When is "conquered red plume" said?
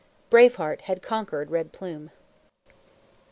1.03-2.09